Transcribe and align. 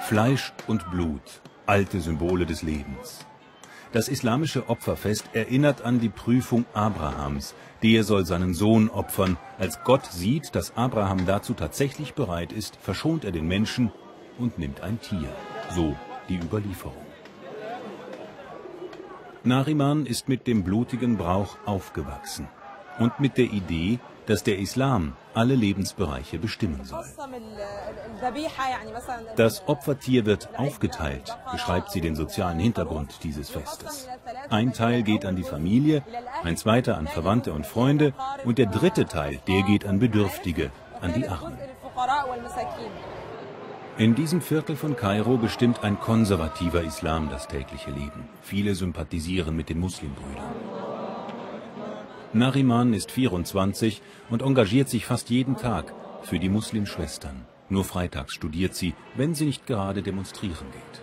Fleisch 0.00 0.52
und 0.66 0.90
Blut, 0.90 1.42
alte 1.66 2.00
Symbole 2.00 2.46
des 2.46 2.62
Lebens. 2.62 3.26
Das 3.92 4.08
islamische 4.08 4.68
Opferfest 4.68 5.24
erinnert 5.32 5.82
an 5.82 6.00
die 6.00 6.08
Prüfung 6.08 6.64
Abrahams. 6.72 7.54
Der 7.82 8.04
soll 8.04 8.24
seinen 8.24 8.54
Sohn 8.54 8.88
opfern. 8.88 9.36
Als 9.58 9.82
Gott 9.84 10.06
sieht, 10.06 10.54
dass 10.54 10.76
Abraham 10.76 11.26
dazu 11.26 11.54
tatsächlich 11.54 12.14
bereit 12.14 12.52
ist, 12.52 12.76
verschont 12.76 13.24
er 13.24 13.32
den 13.32 13.48
Menschen 13.48 13.92
und 14.38 14.58
nimmt 14.58 14.82
ein 14.82 15.00
Tier. 15.00 15.28
So 15.74 15.96
die 16.28 16.36
Überlieferung. 16.36 17.06
Nariman 19.44 20.06
ist 20.06 20.28
mit 20.28 20.46
dem 20.46 20.64
blutigen 20.64 21.16
Brauch 21.16 21.56
aufgewachsen 21.64 22.48
und 22.98 23.20
mit 23.20 23.38
der 23.38 23.46
Idee, 23.46 23.98
dass 24.28 24.42
der 24.42 24.58
Islam 24.58 25.14
alle 25.32 25.54
Lebensbereiche 25.54 26.38
bestimmen 26.38 26.84
soll. 26.84 27.04
Das 29.36 29.66
Opfertier 29.66 30.26
wird 30.26 30.50
aufgeteilt, 30.58 31.36
beschreibt 31.50 31.90
sie 31.90 32.02
den 32.02 32.14
sozialen 32.14 32.58
Hintergrund 32.58 33.20
dieses 33.22 33.48
Festes. 33.48 34.06
Ein 34.50 34.74
Teil 34.74 35.02
geht 35.02 35.24
an 35.24 35.36
die 35.36 35.44
Familie, 35.44 36.02
ein 36.44 36.58
zweiter 36.58 36.98
an 36.98 37.06
Verwandte 37.06 37.54
und 37.54 37.66
Freunde 37.66 38.12
und 38.44 38.58
der 38.58 38.66
dritte 38.66 39.06
Teil, 39.06 39.40
der 39.48 39.62
geht 39.62 39.86
an 39.86 39.98
Bedürftige, 39.98 40.70
an 41.00 41.14
die 41.14 41.26
Armen. 41.26 41.58
In 43.96 44.14
diesem 44.14 44.40
Viertel 44.42 44.76
von 44.76 44.94
Kairo 44.94 45.38
bestimmt 45.38 45.82
ein 45.82 45.98
konservativer 45.98 46.82
Islam 46.82 47.30
das 47.30 47.48
tägliche 47.48 47.90
Leben. 47.90 48.28
Viele 48.42 48.74
sympathisieren 48.74 49.56
mit 49.56 49.70
den 49.70 49.80
Muslimbrüdern. 49.80 50.44
Nariman 52.34 52.92
ist 52.92 53.10
24 53.10 54.02
und 54.28 54.42
engagiert 54.42 54.90
sich 54.90 55.06
fast 55.06 55.30
jeden 55.30 55.56
Tag 55.56 55.94
für 56.22 56.38
die 56.38 56.50
Muslimschwestern. 56.50 57.46
Nur 57.70 57.84
freitags 57.84 58.34
studiert 58.34 58.74
sie, 58.74 58.94
wenn 59.16 59.34
sie 59.34 59.46
nicht 59.46 59.66
gerade 59.66 60.02
demonstrieren 60.02 60.66
geht. 60.70 61.02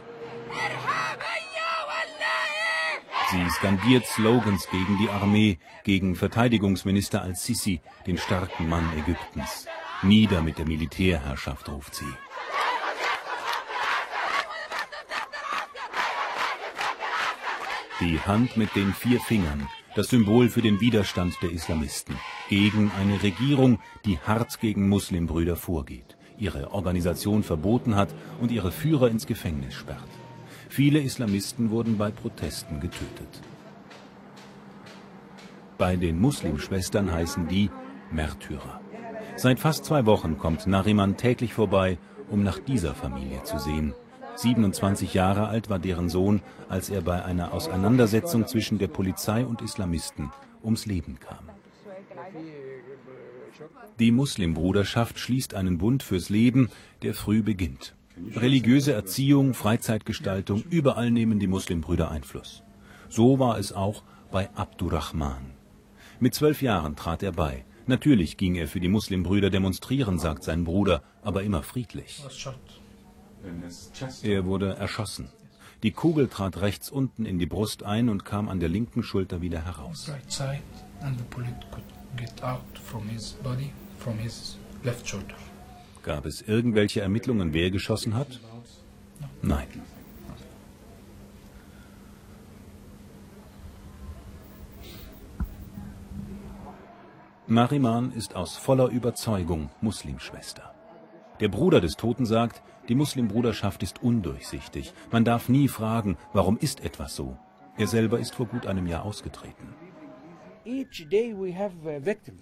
Sie 3.31 3.49
skandiert 3.49 4.05
Slogans 4.05 4.67
gegen 4.69 4.99
die 4.99 5.09
Armee, 5.09 5.57
gegen 5.83 6.15
Verteidigungsminister 6.15 7.23
al-Sisi, 7.23 7.81
den 8.05 8.19
starken 8.19 8.69
Mann 8.69 8.87
Ägyptens. 8.95 9.65
Nieder 10.03 10.43
mit 10.43 10.59
der 10.59 10.67
Militärherrschaft, 10.67 11.67
ruft 11.69 11.95
sie. 11.95 12.05
Die 17.99 18.19
Hand 18.19 18.57
mit 18.57 18.75
den 18.75 18.93
vier 18.93 19.19
Fingern, 19.19 19.67
das 19.95 20.09
Symbol 20.09 20.49
für 20.49 20.61
den 20.61 20.81
Widerstand 20.81 21.41
der 21.41 21.51
Islamisten 21.51 22.15
gegen 22.49 22.91
eine 22.99 23.23
Regierung, 23.23 23.79
die 24.05 24.19
hart 24.19 24.59
gegen 24.59 24.89
Muslimbrüder 24.89 25.55
vorgeht, 25.55 26.17
ihre 26.37 26.71
Organisation 26.71 27.43
verboten 27.43 27.95
hat 27.95 28.13
und 28.41 28.51
ihre 28.51 28.71
Führer 28.71 29.07
ins 29.09 29.25
Gefängnis 29.25 29.73
sperrt. 29.73 30.09
Viele 30.69 30.99
Islamisten 30.99 31.69
wurden 31.69 31.97
bei 31.97 32.11
Protesten 32.11 32.81
getötet. 32.81 33.41
Bei 35.77 35.95
den 35.95 36.19
Muslimschwestern 36.19 37.11
heißen 37.11 37.47
die 37.47 37.69
Märtyrer. 38.11 38.81
Seit 39.37 39.59
fast 39.59 39.85
zwei 39.85 40.05
Wochen 40.05 40.37
kommt 40.37 40.67
Nariman 40.67 41.17
täglich 41.17 41.53
vorbei, 41.53 41.97
um 42.29 42.43
nach 42.43 42.59
dieser 42.59 42.93
Familie 42.93 43.43
zu 43.43 43.59
sehen. 43.59 43.93
27 44.35 45.13
Jahre 45.13 45.47
alt 45.47 45.69
war 45.69 45.79
deren 45.79 46.09
Sohn, 46.09 46.41
als 46.69 46.89
er 46.89 47.01
bei 47.01 47.23
einer 47.23 47.53
Auseinandersetzung 47.53 48.47
zwischen 48.47 48.77
der 48.77 48.87
Polizei 48.87 49.45
und 49.45 49.61
Islamisten 49.61 50.31
ums 50.63 50.85
Leben 50.85 51.19
kam. 51.19 51.49
Die 53.99 54.11
Muslimbruderschaft 54.11 55.19
schließt 55.19 55.53
einen 55.53 55.77
Bund 55.77 56.03
fürs 56.03 56.29
Leben, 56.29 56.69
der 57.01 57.13
früh 57.13 57.41
beginnt. 57.41 57.95
Religiöse 58.35 58.93
Erziehung, 58.93 59.53
Freizeitgestaltung, 59.53 60.63
überall 60.69 61.11
nehmen 61.11 61.39
die 61.39 61.47
Muslimbrüder 61.47 62.11
Einfluss. 62.11 62.63
So 63.09 63.39
war 63.39 63.57
es 63.57 63.71
auch 63.71 64.03
bei 64.31 64.49
Abdurrahman. 64.55 65.51
Mit 66.19 66.33
zwölf 66.33 66.61
Jahren 66.61 66.95
trat 66.95 67.23
er 67.23 67.31
bei. 67.31 67.65
Natürlich 67.87 68.37
ging 68.37 68.55
er 68.55 68.67
für 68.67 68.79
die 68.79 68.87
Muslimbrüder 68.89 69.49
demonstrieren, 69.49 70.17
sagt 70.17 70.43
sein 70.43 70.63
Bruder, 70.63 71.03
aber 71.21 71.43
immer 71.43 71.61
friedlich. 71.61 72.23
Er 74.23 74.45
wurde 74.45 74.75
erschossen. 74.75 75.29
Die 75.83 75.91
Kugel 75.91 76.27
trat 76.27 76.61
rechts 76.61 76.89
unten 76.89 77.25
in 77.25 77.37
die 77.37 77.45
Brust 77.45 77.83
ein 77.83 78.09
und 78.09 78.25
kam 78.25 78.49
an 78.49 78.59
der 78.59 78.69
linken 78.69 79.03
Schulter 79.03 79.41
wieder 79.41 79.63
heraus. 79.63 80.11
Gab 86.03 86.25
es 86.25 86.41
irgendwelche 86.41 87.01
Ermittlungen, 87.01 87.53
wer 87.53 87.71
geschossen 87.71 88.15
hat? 88.15 88.39
Nein. 89.41 89.67
Mariman 97.47 98.11
ist 98.11 98.35
aus 98.35 98.57
voller 98.57 98.87
Überzeugung 98.89 99.69
Muslimschwester. 99.81 100.74
Der 101.39 101.49
Bruder 101.49 101.81
des 101.81 101.95
Toten 101.97 102.25
sagt, 102.25 102.61
die 102.87 102.95
Muslimbruderschaft 102.95 103.83
ist 103.83 104.01
undurchsichtig. 104.01 104.93
Man 105.11 105.25
darf 105.25 105.49
nie 105.49 105.67
fragen, 105.67 106.17
warum 106.33 106.57
ist 106.57 106.83
etwas 106.83 107.15
so. 107.15 107.37
Er 107.77 107.87
selber 107.87 108.19
ist 108.19 108.35
vor 108.35 108.45
gut 108.45 108.67
einem 108.67 108.87
Jahr 108.87 109.03
ausgetreten. 109.03 109.73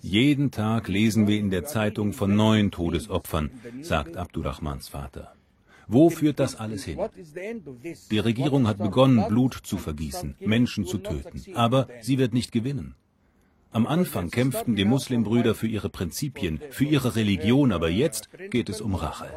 Jeden 0.01 0.51
Tag 0.51 0.87
lesen 0.87 1.27
wir 1.27 1.37
in 1.37 1.49
der 1.49 1.65
Zeitung 1.65 2.13
von 2.13 2.35
neuen 2.35 2.71
Todesopfern, 2.71 3.51
sagt 3.81 4.15
Abdurrahmans 4.15 4.89
Vater. 4.89 5.33
Wo 5.87 6.09
führt 6.09 6.39
das 6.39 6.55
alles 6.55 6.85
hin? 6.85 6.97
Die 8.11 8.19
Regierung 8.19 8.67
hat 8.67 8.77
begonnen, 8.77 9.27
Blut 9.27 9.53
zu 9.63 9.77
vergießen, 9.77 10.35
Menschen 10.39 10.85
zu 10.85 10.99
töten, 10.99 11.41
aber 11.55 11.87
sie 12.01 12.17
wird 12.17 12.33
nicht 12.33 12.51
gewinnen. 12.51 12.95
Am 13.73 13.87
Anfang 13.87 14.29
kämpften 14.29 14.75
die 14.75 14.85
Muslimbrüder 14.85 15.55
für 15.55 15.65
ihre 15.65 15.89
Prinzipien, 15.89 16.61
für 16.69 16.83
ihre 16.83 17.15
Religion, 17.15 17.71
aber 17.71 17.89
jetzt 17.89 18.29
geht 18.51 18.69
es 18.69 18.81
um 18.81 18.93
Rache. 18.93 19.31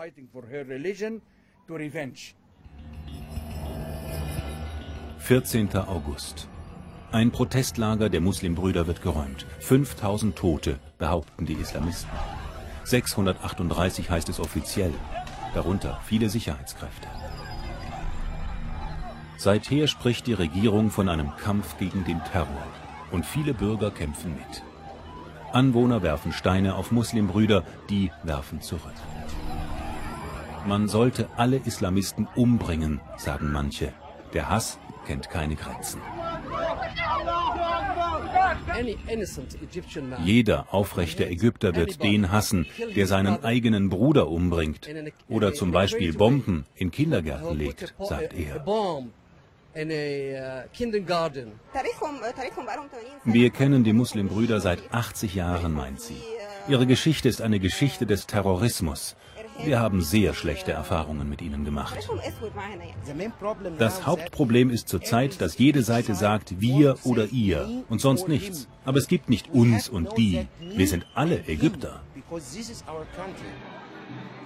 14. 5.18 5.76
August. 5.76 6.48
Ein 7.12 7.30
Protestlager 7.30 8.10
der 8.10 8.20
Muslimbrüder 8.20 8.86
wird 8.86 9.00
geräumt. 9.00 9.46
5000 9.60 10.36
Tote, 10.36 10.80
behaupten 10.98 11.46
die 11.46 11.54
Islamisten. 11.54 12.10
638 12.84 14.10
heißt 14.10 14.28
es 14.28 14.38
offiziell, 14.38 14.92
darunter 15.54 15.98
viele 16.04 16.28
Sicherheitskräfte. 16.28 17.08
Seither 19.38 19.86
spricht 19.86 20.26
die 20.26 20.34
Regierung 20.34 20.90
von 20.90 21.08
einem 21.08 21.34
Kampf 21.36 21.78
gegen 21.78 22.04
den 22.04 22.22
Terror 22.24 22.66
und 23.10 23.24
viele 23.24 23.54
Bürger 23.54 23.90
kämpfen 23.90 24.34
mit. 24.34 24.62
Anwohner 25.52 26.02
werfen 26.02 26.32
Steine 26.32 26.74
auf 26.74 26.90
Muslimbrüder, 26.90 27.64
die 27.88 28.10
werfen 28.22 28.60
zurück. 28.60 28.94
Man 30.66 30.88
sollte 30.88 31.28
alle 31.36 31.58
Islamisten 31.58 32.26
umbringen, 32.34 33.00
sagen 33.16 33.52
manche. 33.52 33.92
Der 34.34 34.48
Hass 34.48 34.78
kennt 35.06 35.30
keine 35.30 35.54
Grenzen. 35.54 36.00
Jeder 40.24 40.66
aufrechte 40.70 41.26
Ägypter 41.26 41.74
wird 41.74 42.02
den 42.02 42.30
hassen, 42.30 42.66
der 42.94 43.06
seinen 43.06 43.44
eigenen 43.44 43.88
Bruder 43.88 44.28
umbringt 44.28 44.88
oder 45.28 45.54
zum 45.54 45.70
Beispiel 45.72 46.12
Bomben 46.12 46.64
in 46.74 46.90
Kindergärten 46.90 47.56
legt, 47.56 47.94
sagt 48.00 48.34
er. 48.34 48.64
Wir 53.24 53.50
kennen 53.50 53.84
die 53.84 53.92
Muslimbrüder 53.92 54.60
seit 54.60 54.78
80 54.90 55.34
Jahren, 55.34 55.74
meint 55.74 56.00
sie. 56.00 56.16
Ihre 56.66 56.86
Geschichte 56.86 57.28
ist 57.28 57.42
eine 57.42 57.60
Geschichte 57.60 58.06
des 58.06 58.26
Terrorismus. 58.26 59.16
Wir 59.64 59.78
haben 59.78 60.00
sehr 60.02 60.32
schlechte 60.32 60.72
Erfahrungen 60.72 61.28
mit 61.28 61.42
ihnen 61.42 61.64
gemacht. 61.64 61.98
Das 63.78 64.06
Hauptproblem 64.06 64.70
ist 64.70 64.88
zurzeit, 64.88 65.40
dass 65.40 65.58
jede 65.58 65.82
Seite 65.82 66.14
sagt 66.14 66.60
wir 66.60 66.96
oder 67.04 67.26
ihr 67.26 67.84
und 67.90 68.00
sonst 68.00 68.28
nichts. 68.28 68.68
Aber 68.84 68.98
es 68.98 69.08
gibt 69.08 69.28
nicht 69.28 69.50
uns 69.52 69.88
und 69.88 70.16
die. 70.16 70.46
Wir 70.60 70.88
sind 70.88 71.06
alle 71.14 71.46
Ägypter. 71.46 72.00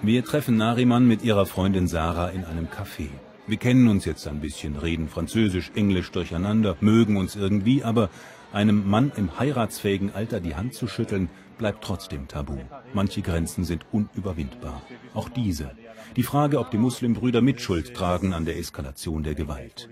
Wir 0.02 0.24
treffen 0.24 0.56
Nariman 0.56 1.06
mit 1.06 1.22
ihrer 1.22 1.46
Freundin 1.46 1.86
Sarah 1.86 2.30
in 2.30 2.44
einem 2.44 2.66
Café. 2.66 3.08
Wir 3.50 3.56
kennen 3.56 3.88
uns 3.88 4.04
jetzt 4.04 4.28
ein 4.28 4.38
bisschen, 4.38 4.76
reden 4.76 5.08
Französisch, 5.08 5.72
Englisch 5.74 6.12
durcheinander, 6.12 6.76
mögen 6.80 7.16
uns 7.16 7.34
irgendwie, 7.34 7.82
aber 7.82 8.08
einem 8.52 8.88
Mann 8.88 9.10
im 9.16 9.40
heiratsfähigen 9.40 10.14
Alter 10.14 10.38
die 10.38 10.54
Hand 10.54 10.74
zu 10.74 10.86
schütteln, 10.86 11.28
bleibt 11.58 11.82
trotzdem 11.82 12.28
tabu. 12.28 12.58
Manche 12.94 13.22
Grenzen 13.22 13.64
sind 13.64 13.86
unüberwindbar. 13.90 14.82
Auch 15.14 15.28
diese. 15.28 15.72
Die 16.14 16.22
Frage, 16.22 16.60
ob 16.60 16.70
die 16.70 16.78
Muslimbrüder 16.78 17.40
Mitschuld 17.40 17.92
tragen 17.92 18.34
an 18.34 18.44
der 18.44 18.56
Eskalation 18.56 19.24
der 19.24 19.34
Gewalt. 19.34 19.88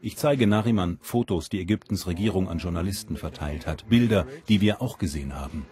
Ich 0.00 0.16
zeige 0.16 0.46
Nariman 0.46 0.98
Fotos, 1.00 1.48
die 1.48 1.60
Ägyptens 1.60 2.06
Regierung 2.06 2.48
an 2.48 2.58
Journalisten 2.58 3.16
verteilt 3.16 3.66
hat. 3.66 3.88
Bilder, 3.88 4.24
die 4.48 4.60
wir 4.60 4.80
auch 4.80 4.98
gesehen 4.98 5.34
haben. 5.34 5.66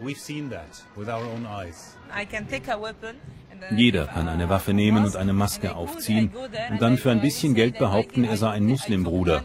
Jeder 3.71 4.07
kann 4.07 4.29
eine 4.29 4.49
Waffe 4.49 4.73
nehmen 4.73 5.05
und 5.05 5.17
eine 5.17 5.33
Maske 5.33 5.75
aufziehen 5.75 6.31
und 6.71 6.81
dann 6.81 6.99
für 6.99 7.11
ein 7.11 7.21
bisschen 7.21 7.55
Geld 7.55 7.79
behaupten, 7.79 8.25
er 8.25 8.37
sei 8.37 8.51
ein 8.51 8.67
Muslimbruder. 8.67 9.45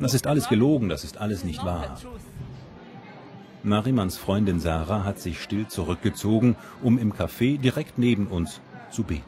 Das 0.00 0.14
ist 0.14 0.26
alles 0.26 0.48
gelogen, 0.48 0.88
das 0.88 1.04
ist 1.04 1.18
alles 1.18 1.44
nicht 1.44 1.64
wahr. 1.64 1.98
Narimans 3.62 4.16
Freundin 4.16 4.60
Sarah 4.60 5.04
hat 5.04 5.18
sich 5.18 5.42
still 5.42 5.66
zurückgezogen, 5.66 6.56
um 6.82 6.98
im 6.98 7.12
Café 7.12 7.58
direkt 7.58 7.98
neben 7.98 8.28
uns 8.28 8.60
zu 8.90 9.02
beten. 9.02 9.24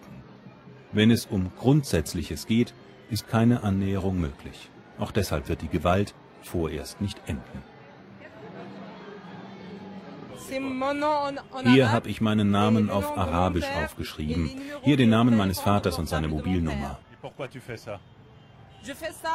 Wenn 0.92 1.10
es 1.10 1.26
um 1.26 1.50
Grundsätzliches 1.58 2.46
geht, 2.46 2.72
ist 3.10 3.28
keine 3.28 3.62
Annäherung 3.62 4.20
möglich. 4.20 4.70
Auch 4.98 5.12
deshalb 5.12 5.48
wird 5.48 5.62
die 5.62 5.68
Gewalt 5.68 6.14
vorerst 6.42 7.00
nicht 7.00 7.20
enden. 7.26 7.69
Hier 11.64 11.92
habe 11.92 12.08
ich 12.08 12.20
meinen 12.20 12.50
Namen 12.50 12.90
auf 12.90 13.16
Arabisch 13.16 13.68
aufgeschrieben. 13.82 14.50
Hier 14.82 14.96
den 14.96 15.10
Namen 15.10 15.36
meines 15.36 15.60
Vaters 15.60 15.98
und 15.98 16.08
seine 16.08 16.28
Mobilnummer. 16.28 16.98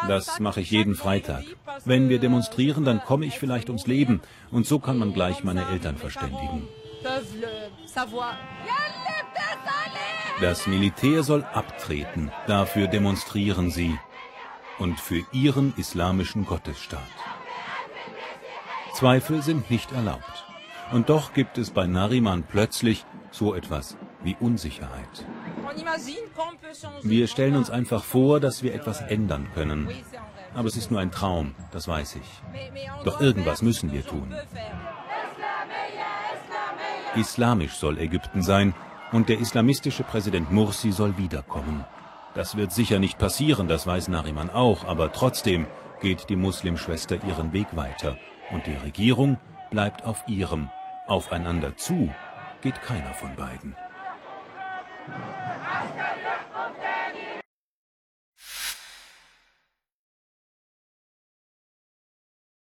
Das 0.07 0.39
mache 0.39 0.61
ich 0.61 0.71
jeden 0.71 0.95
Freitag. 0.95 1.43
Wenn 1.85 2.09
wir 2.09 2.19
demonstrieren, 2.19 2.83
dann 2.83 3.03
komme 3.03 3.25
ich 3.25 3.37
vielleicht 3.39 3.69
ums 3.69 3.87
Leben. 3.87 4.21
Und 4.51 4.65
so 4.65 4.79
kann 4.79 4.97
man 4.97 5.13
gleich 5.13 5.43
meine 5.43 5.67
Eltern 5.69 5.97
verständigen. 5.97 6.67
Das 10.41 10.67
Militär 10.67 11.23
soll 11.23 11.43
abtreten. 11.43 12.31
Dafür 12.47 12.87
demonstrieren 12.87 13.69
sie. 13.69 13.97
Und 14.79 14.99
für 14.99 15.23
ihren 15.31 15.73
islamischen 15.77 16.45
Gottesstaat. 16.45 16.99
Zweifel 18.93 19.41
sind 19.41 19.69
nicht 19.69 19.91
erlaubt. 19.91 20.34
Und 20.91 21.09
doch 21.09 21.33
gibt 21.33 21.57
es 21.57 21.71
bei 21.71 21.87
Nariman 21.87 22.43
plötzlich 22.43 23.05
so 23.31 23.53
etwas 23.53 23.97
wie 24.23 24.35
Unsicherheit. 24.39 25.25
Wir 27.01 27.27
stellen 27.27 27.55
uns 27.55 27.69
einfach 27.69 28.03
vor, 28.03 28.39
dass 28.39 28.63
wir 28.63 28.73
etwas 28.73 29.01
ändern 29.01 29.47
können. 29.53 29.89
Aber 30.53 30.67
es 30.67 30.77
ist 30.77 30.91
nur 30.91 30.99
ein 30.99 31.11
Traum, 31.11 31.53
das 31.71 31.87
weiß 31.87 32.15
ich. 32.15 32.41
Doch 33.03 33.19
irgendwas 33.19 33.61
müssen 33.61 33.91
wir 33.91 34.05
tun. 34.05 34.33
Islamisch 37.15 37.73
soll 37.73 37.97
Ägypten 37.97 38.41
sein 38.41 38.73
und 39.11 39.29
der 39.29 39.39
islamistische 39.39 40.03
Präsident 40.03 40.51
Mursi 40.51 40.91
soll 40.91 41.17
wiederkommen. 41.17 41.85
Das 42.33 42.57
wird 42.57 42.71
sicher 42.71 42.99
nicht 42.99 43.17
passieren, 43.17 43.67
das 43.67 43.87
weiß 43.87 44.09
Nariman 44.09 44.49
auch, 44.49 44.85
aber 44.85 45.11
trotzdem 45.13 45.67
geht 46.01 46.29
die 46.29 46.35
Muslimschwester 46.35 47.23
ihren 47.23 47.53
Weg 47.53 47.67
weiter 47.75 48.17
und 48.51 48.65
die 48.67 48.75
Regierung 48.75 49.37
bleibt 49.75 50.05
auf 50.05 50.23
ihrem. 50.25 50.69
Aufeinander 51.05 51.75
zu 51.75 52.09
geht 52.61 52.81
keiner 52.81 53.13
von 53.13 53.35
beiden. 53.35 53.75